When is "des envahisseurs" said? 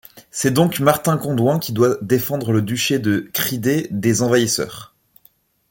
3.91-4.95